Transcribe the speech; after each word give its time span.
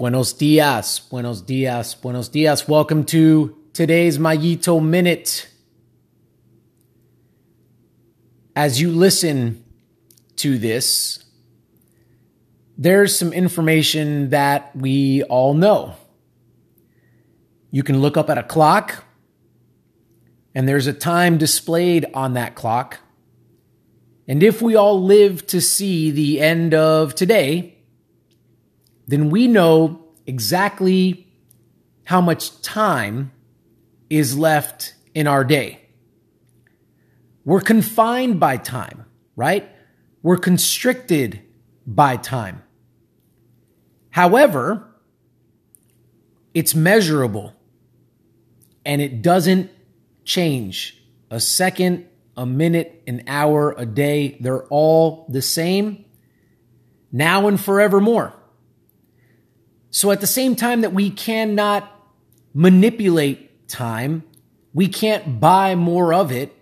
Buenos 0.00 0.32
dias, 0.32 0.98
buenos 1.10 1.42
dias, 1.42 1.94
buenos 1.94 2.30
dias. 2.30 2.66
Welcome 2.66 3.04
to 3.04 3.54
today's 3.74 4.16
Mayito 4.16 4.82
Minute. 4.82 5.46
As 8.56 8.80
you 8.80 8.92
listen 8.92 9.62
to 10.36 10.56
this, 10.56 11.22
there's 12.78 13.14
some 13.14 13.34
information 13.34 14.30
that 14.30 14.74
we 14.74 15.22
all 15.24 15.52
know. 15.52 15.96
You 17.70 17.82
can 17.82 18.00
look 18.00 18.16
up 18.16 18.30
at 18.30 18.38
a 18.38 18.42
clock, 18.42 19.04
and 20.54 20.66
there's 20.66 20.86
a 20.86 20.94
time 20.94 21.36
displayed 21.36 22.06
on 22.14 22.32
that 22.32 22.54
clock. 22.54 23.00
And 24.26 24.42
if 24.42 24.62
we 24.62 24.76
all 24.76 25.04
live 25.04 25.46
to 25.48 25.60
see 25.60 26.10
the 26.10 26.40
end 26.40 26.72
of 26.72 27.14
today, 27.14 27.76
then 29.10 29.30
we 29.30 29.46
know 29.48 30.04
exactly 30.26 31.26
how 32.04 32.20
much 32.20 32.62
time 32.62 33.32
is 34.08 34.36
left 34.36 34.94
in 35.14 35.26
our 35.26 35.44
day. 35.44 35.80
We're 37.44 37.60
confined 37.60 38.38
by 38.38 38.56
time, 38.56 39.06
right? 39.36 39.68
We're 40.22 40.36
constricted 40.36 41.40
by 41.86 42.16
time. 42.16 42.62
However, 44.10 44.86
it's 46.52 46.74
measurable 46.74 47.54
and 48.84 49.00
it 49.00 49.22
doesn't 49.22 49.70
change. 50.24 51.02
A 51.30 51.40
second, 51.40 52.06
a 52.36 52.44
minute, 52.44 53.02
an 53.06 53.24
hour, 53.26 53.74
a 53.76 53.86
day, 53.86 54.36
they're 54.40 54.64
all 54.64 55.26
the 55.28 55.42
same 55.42 56.04
now 57.12 57.48
and 57.48 57.60
forevermore. 57.60 58.34
So 59.90 60.10
at 60.10 60.20
the 60.20 60.26
same 60.26 60.54
time 60.56 60.82
that 60.82 60.92
we 60.92 61.10
cannot 61.10 61.90
manipulate 62.54 63.68
time, 63.68 64.24
we 64.72 64.88
can't 64.88 65.40
buy 65.40 65.74
more 65.74 66.14
of 66.14 66.30
it 66.30 66.54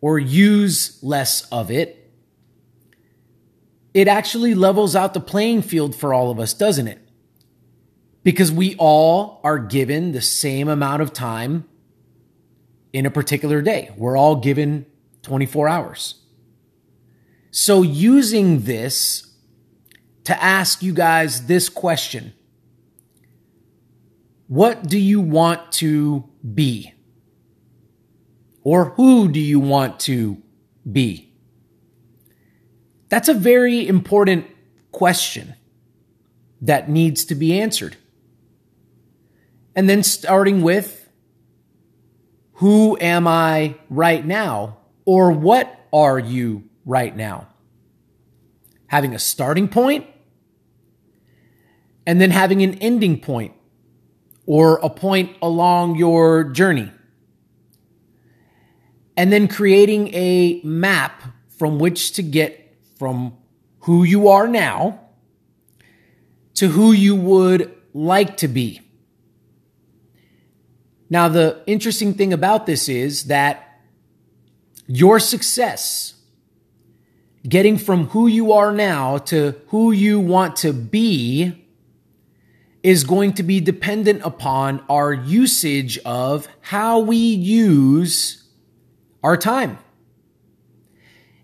or 0.00 0.18
use 0.18 0.98
less 1.02 1.48
of 1.50 1.70
it. 1.70 2.10
It 3.94 4.08
actually 4.08 4.54
levels 4.54 4.96
out 4.96 5.14
the 5.14 5.20
playing 5.20 5.62
field 5.62 5.94
for 5.94 6.12
all 6.12 6.30
of 6.30 6.40
us, 6.40 6.54
doesn't 6.54 6.88
it? 6.88 6.98
Because 8.24 8.50
we 8.50 8.74
all 8.78 9.40
are 9.44 9.58
given 9.58 10.12
the 10.12 10.20
same 10.20 10.68
amount 10.68 11.02
of 11.02 11.12
time 11.12 11.68
in 12.92 13.06
a 13.06 13.10
particular 13.10 13.62
day. 13.62 13.90
We're 13.96 14.16
all 14.16 14.36
given 14.36 14.86
24 15.22 15.68
hours. 15.68 16.16
So 17.50 17.82
using 17.82 18.62
this 18.62 19.31
to 20.24 20.42
ask 20.42 20.82
you 20.82 20.92
guys 20.92 21.46
this 21.46 21.68
question 21.68 22.32
What 24.46 24.88
do 24.88 24.98
you 24.98 25.20
want 25.20 25.72
to 25.72 26.28
be? 26.54 26.92
Or 28.64 28.90
who 28.90 29.28
do 29.28 29.40
you 29.40 29.58
want 29.58 29.98
to 30.00 30.40
be? 30.90 31.32
That's 33.08 33.28
a 33.28 33.34
very 33.34 33.86
important 33.86 34.46
question 34.92 35.54
that 36.60 36.88
needs 36.88 37.24
to 37.26 37.34
be 37.34 37.60
answered. 37.60 37.96
And 39.74 39.90
then 39.90 40.02
starting 40.02 40.62
with 40.62 41.08
who 42.54 42.96
am 43.00 43.26
I 43.26 43.74
right 43.90 44.24
now? 44.24 44.78
Or 45.04 45.32
what 45.32 45.80
are 45.92 46.18
you 46.18 46.64
right 46.86 47.14
now? 47.14 47.48
Having 48.86 49.14
a 49.14 49.18
starting 49.18 49.66
point 49.66 50.06
and 52.06 52.20
then 52.20 52.30
having 52.30 52.62
an 52.62 52.74
ending 52.74 53.18
point 53.20 53.54
or 54.46 54.76
a 54.82 54.90
point 54.90 55.36
along 55.40 55.96
your 55.96 56.44
journey. 56.44 56.90
And 59.16 59.32
then 59.32 59.46
creating 59.46 60.14
a 60.14 60.60
map 60.64 61.22
from 61.58 61.78
which 61.78 62.12
to 62.12 62.22
get 62.22 62.76
from 62.98 63.36
who 63.80 64.04
you 64.04 64.28
are 64.28 64.48
now 64.48 65.00
to 66.54 66.68
who 66.68 66.92
you 66.92 67.16
would 67.16 67.74
like 67.92 68.36
to 68.38 68.48
be. 68.48 68.80
Now, 71.10 71.28
the 71.28 71.62
interesting 71.66 72.14
thing 72.14 72.32
about 72.32 72.66
this 72.66 72.88
is 72.88 73.24
that 73.24 73.80
your 74.86 75.18
success, 75.18 76.14
getting 77.46 77.76
from 77.76 78.06
who 78.08 78.26
you 78.26 78.52
are 78.52 78.72
now 78.72 79.18
to 79.18 79.54
who 79.68 79.92
you 79.92 80.20
want 80.20 80.56
to 80.56 80.72
be, 80.72 81.61
is 82.82 83.04
going 83.04 83.32
to 83.34 83.42
be 83.42 83.60
dependent 83.60 84.22
upon 84.24 84.84
our 84.88 85.12
usage 85.12 85.98
of 85.98 86.48
how 86.60 86.98
we 86.98 87.16
use 87.16 88.44
our 89.22 89.36
time. 89.36 89.78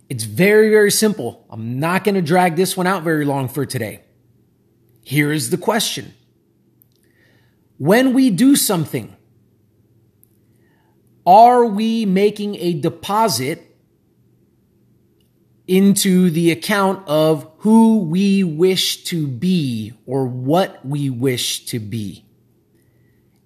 It's 0.09 0.25
very, 0.25 0.71
very 0.71 0.91
simple. 0.91 1.47
I'm 1.50 1.78
not 1.78 2.03
going 2.03 2.15
to 2.15 2.22
drag 2.22 2.56
this 2.56 2.76
one 2.76 2.87
out 2.87 3.03
very 3.03 3.25
long 3.25 3.49
for 3.49 3.66
today. 3.66 4.00
Here 5.03 5.31
is 5.31 5.50
the 5.50 5.59
question. 5.59 6.15
When 7.76 8.12
we 8.15 8.31
do 8.31 8.56
something, 8.56 9.15
are 11.25 11.65
we 11.66 12.05
making 12.06 12.56
a 12.56 12.72
deposit 12.72 13.67
into 15.68 16.30
the 16.30 16.50
account 16.50 17.06
of 17.06 17.48
who 17.58 17.98
we 17.98 18.42
wish 18.42 19.04
to 19.04 19.26
be 19.26 19.92
or 20.06 20.26
what 20.26 20.84
we 20.84 21.10
wish 21.10 21.66
to 21.66 21.78
be. 21.78 22.24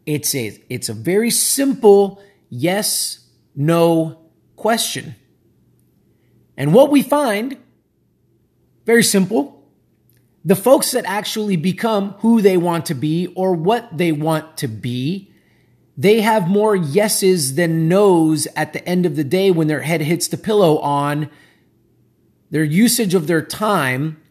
It's 0.06 0.34
a, 0.34 0.62
it's 0.68 0.88
a 0.88 0.94
very 0.94 1.30
simple 1.30 2.22
yes, 2.48 3.26
no 3.56 4.18
question. 4.54 5.16
And 6.56 6.72
what 6.72 6.90
we 6.90 7.02
find, 7.02 7.58
very 8.86 9.02
simple, 9.02 9.66
the 10.44 10.56
folks 10.56 10.92
that 10.92 11.04
actually 11.06 11.56
become 11.56 12.12
who 12.18 12.40
they 12.40 12.56
want 12.56 12.86
to 12.86 12.94
be 12.94 13.28
or 13.34 13.52
what 13.52 13.96
they 13.96 14.12
want 14.12 14.56
to 14.58 14.68
be, 14.68 15.32
they 15.96 16.20
have 16.20 16.48
more 16.48 16.76
yeses 16.76 17.56
than 17.56 17.88
nos 17.88 18.46
at 18.56 18.72
the 18.72 18.86
end 18.88 19.06
of 19.06 19.16
the 19.16 19.24
day 19.24 19.50
when 19.50 19.66
their 19.66 19.82
head 19.82 20.02
hits 20.02 20.28
the 20.28 20.36
pillow 20.36 20.78
on 20.78 21.28
their 22.52 22.62
usage 22.62 23.14
of 23.14 23.26
their 23.26 23.42
time, 23.42 24.22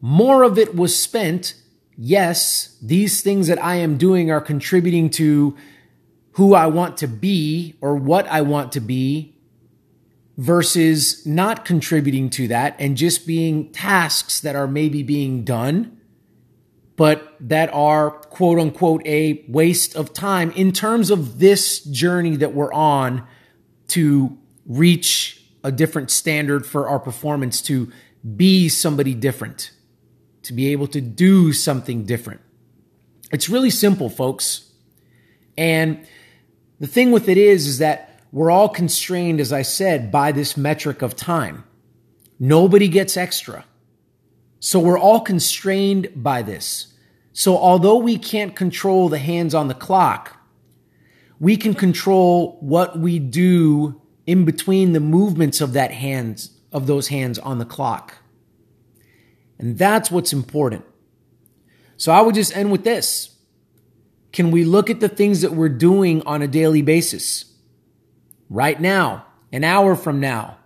more 0.00 0.42
of 0.42 0.58
it 0.58 0.74
was 0.74 0.98
spent. 0.98 1.54
Yes, 1.96 2.76
these 2.82 3.20
things 3.20 3.46
that 3.46 3.62
I 3.62 3.76
am 3.76 3.98
doing 3.98 4.30
are 4.30 4.40
contributing 4.40 5.10
to 5.10 5.54
who 6.32 6.54
I 6.54 6.66
want 6.66 6.96
to 6.98 7.06
be 7.06 7.76
or 7.82 7.94
what 7.94 8.26
I 8.28 8.40
want 8.40 8.72
to 8.72 8.80
be 8.80 9.36
versus 10.38 11.26
not 11.26 11.66
contributing 11.66 12.30
to 12.30 12.48
that 12.48 12.74
and 12.78 12.96
just 12.96 13.26
being 13.26 13.70
tasks 13.70 14.40
that 14.40 14.56
are 14.56 14.68
maybe 14.68 15.02
being 15.02 15.44
done, 15.44 16.00
but 16.96 17.36
that 17.38 17.68
are 17.74 18.10
quote 18.10 18.58
unquote 18.58 19.06
a 19.06 19.44
waste 19.46 19.94
of 19.94 20.14
time 20.14 20.52
in 20.52 20.72
terms 20.72 21.10
of 21.10 21.38
this 21.38 21.80
journey 21.80 22.36
that 22.36 22.54
we're 22.54 22.72
on 22.72 23.26
to 23.88 24.38
reach 24.64 25.37
a 25.64 25.72
different 25.72 26.10
standard 26.10 26.66
for 26.66 26.88
our 26.88 26.98
performance 26.98 27.60
to 27.62 27.92
be 28.36 28.68
somebody 28.68 29.14
different, 29.14 29.70
to 30.42 30.52
be 30.52 30.72
able 30.72 30.86
to 30.88 31.00
do 31.00 31.52
something 31.52 32.04
different. 32.04 32.40
It's 33.32 33.48
really 33.48 33.70
simple, 33.70 34.08
folks. 34.08 34.70
And 35.56 36.06
the 36.80 36.86
thing 36.86 37.10
with 37.10 37.28
it 37.28 37.36
is, 37.36 37.66
is 37.66 37.78
that 37.78 38.20
we're 38.30 38.50
all 38.50 38.68
constrained, 38.68 39.40
as 39.40 39.52
I 39.52 39.62
said, 39.62 40.12
by 40.12 40.32
this 40.32 40.56
metric 40.56 41.02
of 41.02 41.16
time. 41.16 41.64
Nobody 42.38 42.88
gets 42.88 43.16
extra. 43.16 43.64
So 44.60 44.78
we're 44.80 44.98
all 44.98 45.20
constrained 45.20 46.08
by 46.14 46.42
this. 46.42 46.94
So 47.32 47.56
although 47.56 47.98
we 47.98 48.18
can't 48.18 48.56
control 48.56 49.08
the 49.08 49.18
hands 49.18 49.54
on 49.54 49.68
the 49.68 49.74
clock, 49.74 50.36
we 51.40 51.56
can 51.56 51.74
control 51.74 52.58
what 52.60 52.98
we 52.98 53.18
do 53.18 54.00
in 54.28 54.44
between 54.44 54.92
the 54.92 55.00
movements 55.00 55.62
of 55.62 55.72
that 55.72 55.90
hands 55.90 56.50
of 56.70 56.86
those 56.86 57.08
hands 57.08 57.38
on 57.38 57.58
the 57.58 57.64
clock. 57.64 58.18
And 59.58 59.78
that's 59.78 60.10
what's 60.10 60.34
important. 60.34 60.84
So 61.96 62.12
I 62.12 62.20
would 62.20 62.34
just 62.34 62.54
end 62.54 62.70
with 62.70 62.84
this. 62.84 63.34
Can 64.30 64.50
we 64.50 64.64
look 64.64 64.90
at 64.90 65.00
the 65.00 65.08
things 65.08 65.40
that 65.40 65.52
we're 65.52 65.70
doing 65.70 66.20
on 66.26 66.42
a 66.42 66.46
daily 66.46 66.82
basis? 66.82 67.46
Right 68.50 68.78
now, 68.78 69.24
an 69.50 69.64
hour 69.64 69.96
from 69.96 70.20
now, 70.20 70.58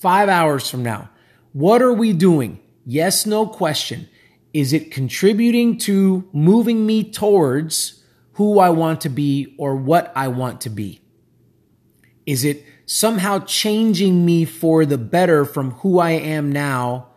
five 0.00 0.28
hours 0.28 0.68
from 0.68 0.82
now. 0.82 1.08
What 1.52 1.82
are 1.82 1.92
we 1.92 2.12
doing? 2.12 2.58
Yes, 2.84 3.24
no 3.24 3.46
question. 3.46 4.08
Is 4.52 4.72
it 4.72 4.90
contributing 4.90 5.78
to 5.78 6.28
moving 6.32 6.84
me 6.84 7.04
towards 7.08 8.02
who 8.32 8.58
I 8.58 8.70
want 8.70 9.02
to 9.02 9.08
be 9.08 9.54
or 9.58 9.76
what 9.76 10.12
I 10.16 10.26
want 10.26 10.62
to 10.62 10.70
be? 10.70 11.02
Is 12.26 12.44
it 12.44 12.64
somehow 12.86 13.40
changing 13.40 14.24
me 14.24 14.44
for 14.44 14.86
the 14.86 14.96
better 14.96 15.44
from 15.44 15.72
who 15.72 15.98
I 15.98 16.12
am 16.12 16.50
now 16.50 17.08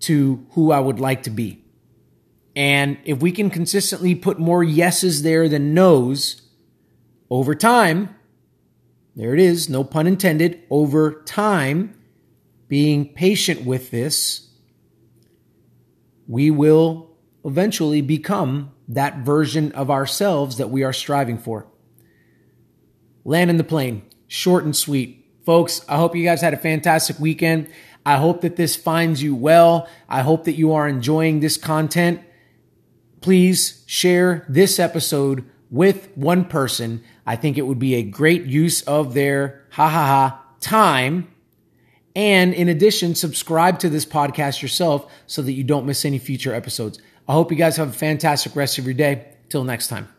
to 0.00 0.46
who 0.52 0.70
I 0.70 0.80
would 0.80 1.00
like 1.00 1.24
to 1.24 1.30
be. 1.30 1.64
And 2.54 2.96
if 3.04 3.20
we 3.20 3.32
can 3.32 3.50
consistently 3.50 4.14
put 4.14 4.38
more 4.38 4.64
yeses 4.64 5.22
there 5.22 5.48
than 5.48 5.74
nos 5.74 6.40
over 7.28 7.54
time, 7.54 8.14
there 9.14 9.34
it 9.34 9.40
is, 9.40 9.68
no 9.68 9.82
pun 9.82 10.06
intended, 10.06 10.62
over 10.70 11.22
time, 11.24 11.94
being 12.68 13.12
patient 13.12 13.64
with 13.64 13.90
this, 13.90 14.48
we 16.26 16.50
will 16.50 17.10
eventually 17.44 18.00
become 18.00 18.72
that 18.88 19.18
version 19.18 19.72
of 19.72 19.90
ourselves 19.90 20.58
that 20.58 20.70
we 20.70 20.82
are 20.82 20.92
striving 20.92 21.38
for. 21.38 21.66
Land 23.24 23.50
in 23.50 23.56
the 23.56 23.64
plane, 23.64 24.02
short 24.28 24.64
and 24.64 24.76
sweet. 24.76 25.24
Folks, 25.44 25.84
I 25.88 25.96
hope 25.96 26.16
you 26.16 26.24
guys 26.24 26.40
had 26.40 26.54
a 26.54 26.58
fantastic 26.58 27.18
weekend. 27.18 27.68
I 28.04 28.16
hope 28.16 28.40
that 28.42 28.56
this 28.56 28.76
finds 28.76 29.22
you 29.22 29.34
well. 29.34 29.88
I 30.08 30.22
hope 30.22 30.44
that 30.44 30.54
you 30.54 30.72
are 30.72 30.88
enjoying 30.88 31.40
this 31.40 31.56
content. 31.56 32.20
Please 33.20 33.82
share 33.86 34.44
this 34.48 34.78
episode 34.78 35.44
with 35.70 36.08
one 36.16 36.44
person. 36.44 37.02
I 37.26 37.36
think 37.36 37.58
it 37.58 37.66
would 37.66 37.78
be 37.78 37.94
a 37.94 38.02
great 38.02 38.44
use 38.44 38.82
of 38.82 39.14
their 39.14 39.64
ha 39.70 39.88
ha 39.88 40.06
ha 40.06 40.44
time. 40.60 41.28
And 42.14 42.54
in 42.54 42.68
addition, 42.68 43.14
subscribe 43.14 43.78
to 43.80 43.88
this 43.88 44.06
podcast 44.06 44.62
yourself 44.62 45.12
so 45.26 45.42
that 45.42 45.52
you 45.52 45.64
don't 45.64 45.84
miss 45.84 46.04
any 46.04 46.18
future 46.18 46.54
episodes. 46.54 46.98
I 47.28 47.32
hope 47.32 47.50
you 47.50 47.58
guys 47.58 47.76
have 47.76 47.88
a 47.90 47.92
fantastic 47.92 48.54
rest 48.56 48.78
of 48.78 48.84
your 48.84 48.94
day. 48.94 49.32
Till 49.48 49.64
next 49.64 49.86
time. 49.88 50.15